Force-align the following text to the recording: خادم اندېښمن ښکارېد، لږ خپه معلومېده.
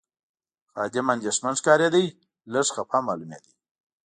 خادم 0.71 1.07
اندېښمن 1.15 1.53
ښکارېد، 1.59 1.95
لږ 2.53 2.67
خپه 2.75 2.97
معلومېده. 3.07 3.51